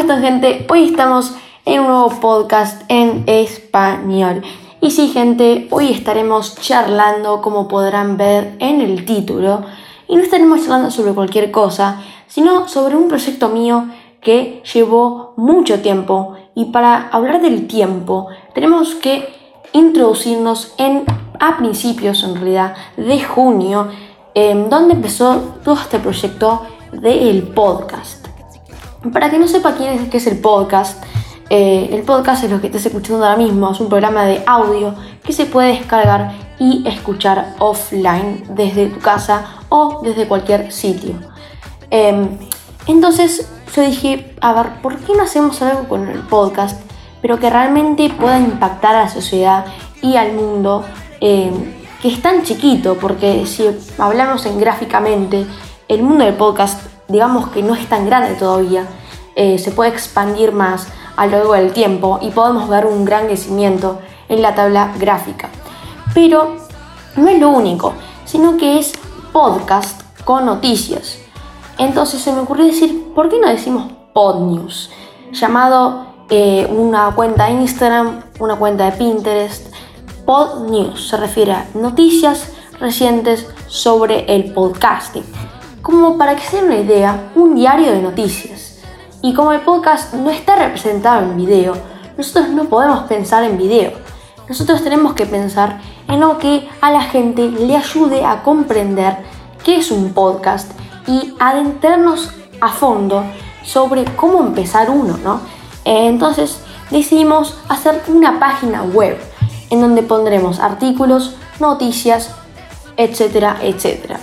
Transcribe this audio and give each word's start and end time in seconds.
gente, 0.00 0.66
hoy 0.70 0.84
estamos 0.84 1.34
en 1.66 1.80
un 1.80 1.86
nuevo 1.86 2.08
podcast 2.20 2.82
en 2.88 3.24
español. 3.26 4.42
Y 4.80 4.90
sí 4.90 5.08
gente, 5.08 5.68
hoy 5.70 5.90
estaremos 5.92 6.56
charlando 6.56 7.42
como 7.42 7.68
podrán 7.68 8.16
ver 8.16 8.56
en 8.58 8.80
el 8.80 9.04
título. 9.04 9.62
Y 10.08 10.16
no 10.16 10.22
estaremos 10.22 10.60
charlando 10.60 10.90
sobre 10.90 11.12
cualquier 11.12 11.50
cosa, 11.50 12.00
sino 12.26 12.68
sobre 12.68 12.96
un 12.96 13.08
proyecto 13.08 13.50
mío 13.50 13.86
que 14.22 14.62
llevó 14.72 15.34
mucho 15.36 15.80
tiempo. 15.80 16.36
Y 16.54 16.66
para 16.66 17.08
hablar 17.08 17.42
del 17.42 17.66
tiempo, 17.66 18.28
tenemos 18.54 18.94
que 18.94 19.28
introducirnos 19.72 20.74
en 20.78 21.04
a 21.38 21.58
principios 21.58 22.24
en 22.24 22.36
realidad 22.36 22.74
de 22.96 23.22
junio, 23.22 23.88
eh, 24.34 24.66
donde 24.70 24.94
empezó 24.94 25.58
todo 25.62 25.74
este 25.74 25.98
proyecto 25.98 26.62
del 26.92 27.42
podcast. 27.42 28.21
Para 29.10 29.30
que 29.30 29.38
no 29.38 29.48
sepa 29.48 29.74
quién 29.74 29.94
es, 29.94 30.08
qué 30.08 30.18
es 30.18 30.26
el 30.26 30.38
podcast, 30.38 31.02
eh, 31.50 31.90
el 31.92 32.02
podcast 32.02 32.44
es 32.44 32.50
lo 32.50 32.60
que 32.60 32.68
estás 32.68 32.86
escuchando 32.86 33.24
ahora 33.24 33.36
mismo, 33.36 33.70
es 33.70 33.80
un 33.80 33.88
programa 33.88 34.24
de 34.24 34.42
audio 34.46 34.94
que 35.22 35.32
se 35.32 35.44
puede 35.44 35.68
descargar 35.72 36.32
y 36.58 36.82
escuchar 36.86 37.54
offline 37.58 38.44
desde 38.54 38.86
tu 38.86 39.00
casa 39.00 39.44
o 39.68 40.00
desde 40.02 40.28
cualquier 40.28 40.72
sitio. 40.72 41.14
Em, 41.90 42.38
entonces 42.86 43.48
yo 43.74 43.82
dije, 43.82 44.34
a 44.40 44.52
ver, 44.52 44.80
¿por 44.80 44.96
qué 44.98 45.14
no 45.14 45.24
hacemos 45.24 45.60
algo 45.62 45.88
con 45.88 46.08
el 46.08 46.20
podcast, 46.20 46.80
pero 47.20 47.38
que 47.38 47.50
realmente 47.50 48.08
pueda 48.08 48.38
impactar 48.38 48.94
a 48.94 49.02
la 49.04 49.08
sociedad 49.10 49.66
y 50.00 50.16
al 50.16 50.32
mundo, 50.32 50.84
em, 51.20 51.52
que 52.00 52.08
es 52.08 52.22
tan 52.22 52.44
chiquito, 52.44 52.96
porque 52.98 53.46
si 53.46 53.68
hablamos 53.98 54.46
en 54.46 54.58
gráficamente, 54.58 55.46
el 55.88 56.02
mundo 56.02 56.24
del 56.24 56.34
podcast 56.34 56.91
digamos 57.08 57.48
que 57.48 57.62
no 57.62 57.74
es 57.74 57.88
tan 57.88 58.06
grande 58.06 58.34
todavía, 58.34 58.86
eh, 59.34 59.58
se 59.58 59.70
puede 59.70 59.90
expandir 59.90 60.52
más 60.52 60.88
a 61.16 61.26
lo 61.26 61.38
largo 61.38 61.54
del 61.54 61.72
tiempo 61.72 62.18
y 62.20 62.30
podemos 62.30 62.68
ver 62.68 62.86
un 62.86 63.04
gran 63.04 63.26
crecimiento 63.26 64.00
en 64.28 64.42
la 64.42 64.54
tabla 64.54 64.92
gráfica. 64.98 65.48
Pero 66.14 66.56
no 67.16 67.28
es 67.28 67.40
lo 67.40 67.50
único, 67.50 67.94
sino 68.24 68.56
que 68.56 68.78
es 68.78 68.92
podcast 69.32 70.02
con 70.24 70.46
noticias. 70.46 71.18
Entonces 71.78 72.20
se 72.20 72.32
me 72.32 72.40
ocurrió 72.40 72.66
decir, 72.66 73.12
¿por 73.14 73.28
qué 73.28 73.38
no 73.38 73.48
decimos 73.48 73.90
PodNews? 74.12 74.90
Llamado 75.32 76.06
eh, 76.28 76.66
una 76.70 77.14
cuenta 77.14 77.46
de 77.46 77.52
Instagram, 77.52 78.22
una 78.38 78.56
cuenta 78.56 78.90
de 78.90 78.92
Pinterest. 78.92 79.72
PodNews 80.26 81.08
se 81.08 81.16
refiere 81.16 81.52
a 81.52 81.66
noticias 81.74 82.52
recientes 82.78 83.46
sobre 83.66 84.24
el 84.34 84.52
podcasting 84.52 85.24
como 85.82 86.16
para 86.16 86.36
que 86.36 86.42
se 86.42 86.56
den 86.56 86.66
una 86.66 86.76
idea, 86.76 87.30
un 87.34 87.54
diario 87.54 87.90
de 87.92 88.00
noticias. 88.00 88.78
Y 89.20 89.34
como 89.34 89.52
el 89.52 89.60
podcast 89.60 90.14
no 90.14 90.30
está 90.30 90.56
representado 90.56 91.22
en 91.22 91.36
video, 91.36 91.74
nosotros 92.16 92.48
no 92.50 92.64
podemos 92.64 93.04
pensar 93.04 93.44
en 93.44 93.58
video. 93.58 93.92
Nosotros 94.48 94.82
tenemos 94.82 95.14
que 95.14 95.26
pensar 95.26 95.80
en 96.08 96.20
lo 96.20 96.38
que 96.38 96.68
a 96.80 96.90
la 96.90 97.02
gente 97.02 97.48
le 97.48 97.76
ayude 97.76 98.24
a 98.24 98.42
comprender 98.42 99.18
qué 99.64 99.76
es 99.76 99.90
un 99.90 100.12
podcast 100.12 100.70
y 101.06 101.34
adentrarnos 101.38 102.30
a 102.60 102.68
fondo 102.68 103.24
sobre 103.64 104.04
cómo 104.04 104.40
empezar 104.40 104.90
uno, 104.90 105.18
¿no? 105.22 105.40
Entonces 105.84 106.60
decidimos 106.90 107.58
hacer 107.68 108.02
una 108.08 108.38
página 108.38 108.82
web 108.82 109.18
en 109.70 109.80
donde 109.80 110.02
pondremos 110.02 110.60
artículos, 110.60 111.34
noticias, 111.58 112.30
etcétera, 112.96 113.58
etcétera. 113.62 114.20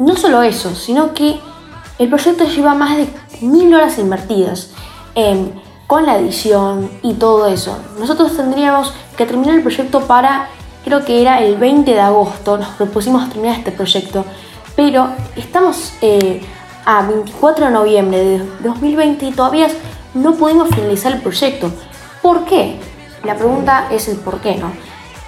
No 0.00 0.16
solo 0.16 0.42
eso, 0.42 0.74
sino 0.74 1.12
que 1.12 1.38
el 1.98 2.08
proyecto 2.08 2.44
lleva 2.44 2.72
más 2.72 2.96
de 2.96 3.06
mil 3.42 3.74
horas 3.74 3.98
invertidas 3.98 4.70
con 5.86 6.06
la 6.06 6.16
edición 6.16 6.90
y 7.02 7.12
todo 7.14 7.46
eso. 7.46 7.76
Nosotros 7.98 8.34
tendríamos 8.34 8.94
que 9.18 9.26
terminar 9.26 9.56
el 9.56 9.60
proyecto 9.60 10.00
para, 10.06 10.48
creo 10.86 11.04
que 11.04 11.20
era 11.20 11.42
el 11.42 11.58
20 11.58 11.90
de 11.90 12.00
agosto, 12.00 12.56
nos 12.56 12.68
propusimos 12.68 13.28
terminar 13.28 13.58
este 13.58 13.72
proyecto, 13.72 14.24
pero 14.74 15.10
estamos 15.36 15.92
eh, 16.00 16.40
a 16.86 17.02
24 17.02 17.66
de 17.66 17.70
noviembre 17.70 18.18
de 18.24 18.38
2020 18.64 19.26
y 19.26 19.32
todavía 19.32 19.68
no 20.14 20.32
pudimos 20.32 20.70
finalizar 20.70 21.12
el 21.12 21.20
proyecto. 21.20 21.70
¿Por 22.22 22.46
qué? 22.46 22.80
La 23.22 23.36
pregunta 23.36 23.88
es 23.90 24.08
el 24.08 24.16
por 24.16 24.40
qué, 24.40 24.56
¿no? 24.56 24.72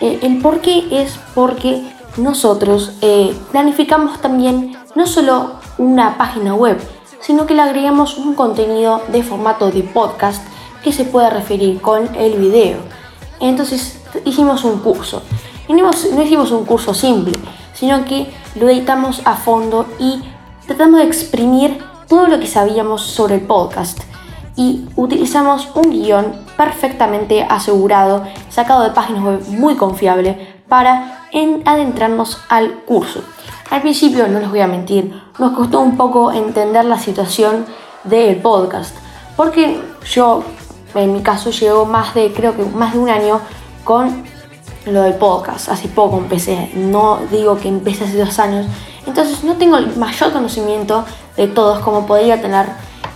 Eh, 0.00 0.18
el 0.22 0.38
por 0.38 0.60
qué 0.60 0.88
es 0.90 1.20
porque 1.36 1.84
nosotros 2.16 2.92
eh, 3.02 3.36
planificamos 3.52 4.20
también 4.20 4.76
no 4.94 5.06
solo 5.06 5.52
una 5.78 6.16
página 6.16 6.54
web, 6.54 6.78
sino 7.20 7.46
que 7.46 7.54
le 7.54 7.62
agregamos 7.62 8.18
un 8.18 8.34
contenido 8.34 9.02
de 9.08 9.22
formato 9.22 9.70
de 9.70 9.82
podcast 9.82 10.42
que 10.82 10.92
se 10.92 11.04
pueda 11.04 11.30
referir 11.30 11.80
con 11.80 12.14
el 12.14 12.38
video. 12.38 12.78
Entonces 13.40 14.00
hicimos 14.24 14.64
un 14.64 14.78
curso. 14.78 15.22
No, 15.68 15.90
no 16.14 16.22
hicimos 16.22 16.52
un 16.52 16.64
curso 16.64 16.94
simple, 16.94 17.32
sino 17.74 18.04
que 18.04 18.32
lo 18.54 18.68
editamos 18.68 19.20
a 19.24 19.34
fondo 19.34 19.86
y 19.98 20.22
tratamos 20.66 21.00
de 21.00 21.06
exprimir 21.06 21.78
todo 22.08 22.28
lo 22.28 22.38
que 22.38 22.46
sabíamos 22.46 23.02
sobre 23.02 23.34
el 23.34 23.40
podcast. 23.42 24.00
Y 24.54 24.86
utilizamos 24.96 25.68
un 25.74 25.90
guion 25.90 26.32
perfectamente 26.56 27.42
asegurado, 27.42 28.24
sacado 28.48 28.84
de 28.84 28.90
páginas 28.90 29.24
web 29.24 29.48
muy 29.48 29.74
confiable, 29.74 30.55
para 30.68 31.28
adentrarnos 31.64 32.38
al 32.48 32.82
curso. 32.84 33.22
Al 33.70 33.82
principio, 33.82 34.28
no 34.28 34.40
les 34.40 34.50
voy 34.50 34.60
a 34.60 34.66
mentir, 34.66 35.12
nos 35.38 35.52
costó 35.52 35.80
un 35.80 35.96
poco 35.96 36.32
entender 36.32 36.84
la 36.84 36.98
situación 36.98 37.66
del 38.04 38.36
podcast, 38.36 38.94
porque 39.36 39.80
yo, 40.08 40.44
en 40.94 41.12
mi 41.12 41.20
caso, 41.20 41.50
llevo 41.50 41.84
más 41.84 42.14
de, 42.14 42.32
creo 42.32 42.56
que 42.56 42.64
más 42.64 42.94
de 42.94 43.00
un 43.00 43.08
año 43.08 43.40
con 43.84 44.24
lo 44.86 45.02
del 45.02 45.14
podcast. 45.14 45.68
Hace 45.68 45.88
poco 45.88 46.18
empecé, 46.18 46.70
no 46.74 47.18
digo 47.30 47.58
que 47.58 47.68
empecé 47.68 48.04
hace 48.04 48.18
dos 48.18 48.38
años, 48.38 48.66
entonces 49.06 49.44
no 49.44 49.54
tengo 49.54 49.76
el 49.76 49.96
mayor 49.96 50.32
conocimiento 50.32 51.04
de 51.36 51.48
todos 51.48 51.80
como 51.80 52.06
podría 52.06 52.40
tener 52.40 52.66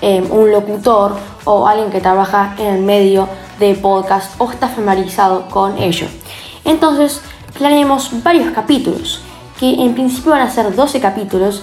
eh, 0.02 0.26
un 0.30 0.50
locutor 0.50 1.16
o 1.44 1.66
alguien 1.66 1.90
que 1.90 2.00
trabaja 2.00 2.54
en 2.58 2.66
el 2.66 2.82
medio 2.82 3.28
de 3.58 3.74
podcast 3.74 4.40
o 4.40 4.50
está 4.50 4.68
familiarizado 4.68 5.48
con 5.48 5.78
ello. 5.78 6.06
Entonces, 6.64 7.22
planeemos 7.60 8.22
varios 8.22 8.52
capítulos, 8.54 9.20
que 9.58 9.84
en 9.84 9.92
principio 9.92 10.30
van 10.30 10.40
a 10.40 10.50
ser 10.50 10.74
12 10.74 10.98
capítulos, 10.98 11.62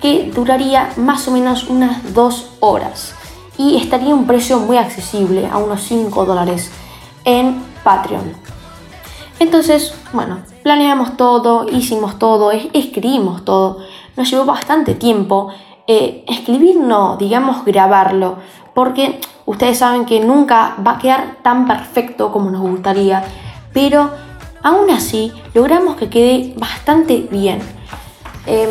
que 0.00 0.32
duraría 0.34 0.90
más 0.96 1.28
o 1.28 1.32
menos 1.32 1.64
unas 1.64 2.14
2 2.14 2.56
horas 2.60 3.14
y 3.58 3.76
estaría 3.76 4.14
un 4.14 4.26
precio 4.26 4.58
muy 4.58 4.78
accesible, 4.78 5.46
a 5.46 5.58
unos 5.58 5.82
5 5.82 6.24
dólares 6.24 6.72
en 7.26 7.62
Patreon. 7.84 8.32
Entonces, 9.38 9.94
bueno, 10.14 10.38
planeamos 10.62 11.18
todo, 11.18 11.66
hicimos 11.70 12.18
todo, 12.18 12.50
escribimos 12.50 13.44
todo, 13.44 13.80
nos 14.16 14.30
llevó 14.30 14.46
bastante 14.46 14.94
tiempo. 14.94 15.50
Eh, 15.86 16.24
escribir 16.26 16.76
no, 16.76 17.18
digamos 17.18 17.66
grabarlo, 17.66 18.38
porque 18.74 19.20
ustedes 19.44 19.76
saben 19.76 20.06
que 20.06 20.20
nunca 20.20 20.76
va 20.84 20.92
a 20.92 20.98
quedar 20.98 21.36
tan 21.42 21.66
perfecto 21.66 22.32
como 22.32 22.50
nos 22.50 22.62
gustaría, 22.62 23.22
pero 23.74 24.10
Aún 24.64 24.88
así, 24.88 25.30
logramos 25.52 25.96
que 25.96 26.08
quede 26.08 26.54
bastante 26.56 27.28
bien. 27.30 27.60
Em, 28.46 28.70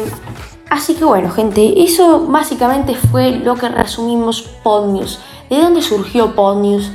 así 0.67 0.95
que 0.95 1.05
bueno, 1.05 1.29
gente, 1.29 1.83
eso 1.83 2.25
básicamente 2.25 2.95
fue 2.95 3.29
lo 3.29 3.53
que 3.53 3.69
resumimos 3.69 4.41
PodNews. 4.63 5.19
¿De 5.51 5.61
dónde 5.61 5.83
surgió 5.83 6.33
PodNews? 6.33 6.89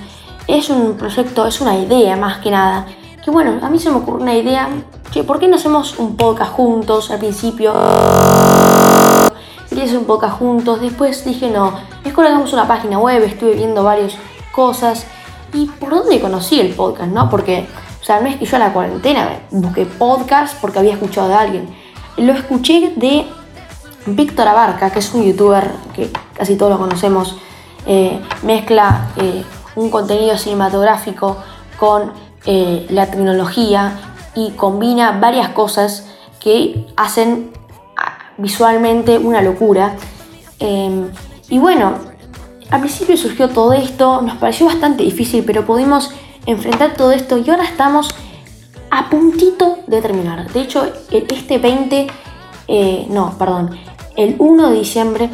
Es 0.49 0.69
un 0.69 0.96
proyecto, 0.96 1.46
es 1.46 1.61
una 1.61 1.78
idea 1.78 2.17
más 2.17 2.38
que 2.38 2.50
nada. 2.50 2.87
Que 3.25 3.31
bueno, 3.31 3.64
a 3.64 3.70
mí 3.70 3.78
se 3.78 3.88
me 3.88 3.99
ocurrió 3.99 4.20
una 4.20 4.34
idea 4.34 4.69
que 5.12 5.23
¿por 5.23 5.38
qué 5.38 5.46
no 5.46 5.55
hacemos 5.55 5.96
un 6.00 6.17
podcast 6.17 6.50
juntos 6.50 7.12
al 7.12 7.20
principio? 7.20 7.73
Quería 9.69 9.84
hacer 9.84 9.99
un 9.99 10.06
podcast 10.06 10.40
juntos, 10.40 10.81
después 10.81 11.25
dije 11.25 11.50
no, 11.50 11.73
mejor 12.05 12.26
hagamos 12.26 12.52
una 12.52 12.67
página 12.67 12.99
web, 12.99 13.23
estuve 13.23 13.55
viendo 13.55 13.84
varias 13.84 14.14
cosas. 14.50 15.06
¿Y 15.52 15.67
por 15.67 15.90
dónde 15.90 16.20
conocí 16.20 16.58
el 16.58 16.75
podcast, 16.75 17.12
no? 17.12 17.31
Porque 17.31 17.69
sea, 18.08 18.20
no 18.20 18.28
es 18.28 18.37
que 18.37 18.46
yo 18.46 18.56
a 18.56 18.60
la 18.60 18.72
cuarentena 18.72 19.38
busqué 19.50 19.84
podcast 19.84 20.58
porque 20.62 20.78
había 20.78 20.94
escuchado 20.94 21.28
de 21.28 21.34
alguien. 21.34 21.69
Lo 22.16 22.32
escuché 22.32 22.94
de 22.96 23.26
Víctor 24.06 24.49
Abarca, 24.49 24.90
que 24.90 25.00
es 25.00 25.12
un 25.12 25.25
youtuber 25.25 25.70
que 25.94 26.10
casi 26.34 26.56
todos 26.56 26.72
lo 26.72 26.78
conocemos. 26.78 27.37
Eh, 27.87 28.19
mezcla 28.43 29.08
eh, 29.16 29.44
un 29.76 29.90
contenido 29.90 30.38
cinematográfico 30.38 31.37
con 31.78 32.12
eh, 32.46 32.87
la 32.88 33.10
tecnología 33.10 33.99
y 34.34 34.52
combina 34.52 35.19
varias 35.20 35.50
cosas 35.50 36.06
que 36.40 36.87
hacen 36.96 37.50
ah, 37.94 38.32
visualmente 38.38 39.19
una 39.19 39.43
locura. 39.43 39.96
Em, 40.61 41.11
y 41.50 41.58
bueno, 41.58 41.93
al 42.70 42.81
principio 42.81 43.19
surgió 43.19 43.50
todo 43.50 43.75
esto, 43.75 44.22
nos 44.22 44.38
pareció 44.38 44.64
bastante 44.64 45.02
difícil, 45.04 45.44
pero 45.44 45.66
pudimos 45.66 46.11
enfrentar 46.49 46.95
todo 46.95 47.12
esto 47.12 47.37
y 47.39 47.49
ahora 47.50 47.65
estamos 47.65 48.09
a 48.91 49.11
puntito 49.11 49.81
de 49.87 50.00
terminar. 50.00 50.50
De 50.50 50.62
hecho, 50.62 50.91
este 51.11 51.59
20, 51.59 52.06
eh, 52.69 53.06
no, 53.11 53.37
perdón, 53.39 53.79
el 54.17 54.35
1 54.39 54.71
de 54.71 54.79
diciembre 54.79 55.31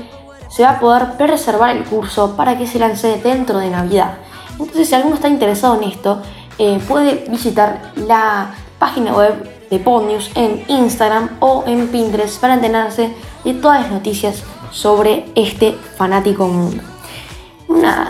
se 0.49 0.65
va 0.65 0.71
a 0.71 0.81
poder 0.81 1.17
preservar 1.17 1.77
el 1.77 1.85
curso 1.85 2.37
para 2.37 2.59
que 2.59 2.67
se 2.67 2.81
lance 2.81 3.21
dentro 3.23 3.59
de 3.59 3.71
Navidad. 3.71 4.19
Entonces, 4.59 4.89
si 4.89 4.95
alguno 4.95 5.15
está 5.15 5.29
interesado 5.29 5.77
en 5.81 5.85
esto, 5.85 6.21
eh, 6.59 6.81
puede 6.87 7.27
visitar 7.29 7.93
la 7.97 8.53
página 8.81 9.15
web 9.15 9.51
de 9.71 9.79
Ponius 9.79 10.33
en 10.35 10.65
Instagram 10.69 11.31
o 11.39 11.65
en 11.67 11.89
Pinterest 11.89 12.41
para 12.41 12.55
enterarse 12.55 13.15
de 13.45 13.55
todas 13.55 13.83
las 13.83 13.91
noticias 13.93 14.43
sobre 14.73 15.27
este 15.37 15.73
fanático 15.97 16.47
mundo. 16.49 16.94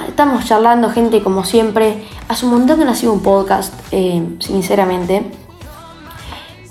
Estamos 0.08 0.44
charlando, 0.44 0.90
gente, 0.90 1.22
como 1.22 1.44
siempre. 1.44 2.04
Hace 2.28 2.46
un 2.46 2.52
montón 2.52 2.78
que 2.78 2.84
no 2.84 3.12
un 3.12 3.20
podcast, 3.20 3.74
eh, 3.90 4.22
sinceramente. 4.40 5.30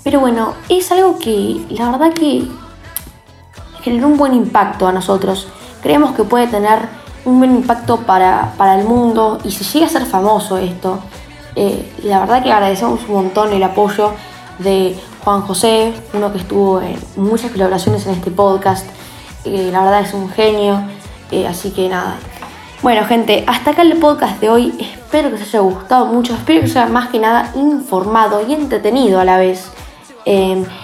Pero 0.02 0.20
bueno, 0.20 0.54
es 0.68 0.90
algo 0.92 1.18
que 1.18 1.64
la 1.70 1.90
verdad 1.90 2.12
que 2.12 2.46
generó 3.82 4.08
un 4.08 4.16
buen 4.16 4.34
impacto 4.34 4.86
a 4.86 4.92
nosotros. 4.92 5.48
Creemos 5.82 6.14
que 6.14 6.24
puede 6.24 6.46
tener 6.46 6.88
un 7.24 7.38
buen 7.38 7.54
impacto 7.54 7.98
para, 7.98 8.52
el 8.78 8.84
mundo 8.84 9.38
y 9.44 9.50
si 9.50 9.64
llega 9.64 9.86
a 9.86 9.90
ser 9.90 10.04
famoso 10.04 10.58
esto, 10.58 10.98
eh, 11.56 11.90
la 12.02 12.20
verdad 12.20 12.42
que 12.42 12.52
agradecemos 12.52 13.00
un 13.08 13.14
montón 13.14 13.52
el 13.52 13.62
apoyo 13.62 14.12
de 14.58 14.98
Juan 15.24 15.42
José, 15.42 15.92
uno 16.12 16.32
que 16.32 16.38
estuvo 16.38 16.80
en 16.80 16.98
muchas 17.16 17.50
colaboraciones 17.50 18.06
en 18.06 18.14
este 18.14 18.30
podcast. 18.30 18.86
Eh, 19.44 19.70
la 19.72 19.84
verdad 19.84 20.00
es 20.00 20.12
un 20.12 20.28
genio, 20.30 20.82
así 21.48 21.70
que 21.70 21.88
nada. 21.88 22.16
Bueno 22.84 23.02
gente, 23.06 23.44
hasta 23.46 23.70
acá 23.70 23.80
el 23.80 23.96
podcast 23.96 24.38
de 24.42 24.50
hoy. 24.50 24.74
Espero 24.78 25.30
que 25.30 25.36
os 25.36 25.40
haya 25.40 25.60
gustado 25.60 26.04
mucho, 26.04 26.34
espero 26.34 26.60
que 26.60 26.66
os 26.66 26.76
haya 26.76 26.84
más 26.86 27.08
que 27.08 27.18
nada 27.18 27.50
informado 27.54 28.46
y 28.46 28.52
entretenido 28.52 29.20
a 29.20 29.24
la 29.24 29.38
vez. 29.38 29.72
Em, 30.26 30.66